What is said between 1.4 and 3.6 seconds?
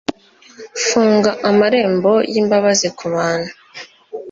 amarembo y'imbabazi ku bantu,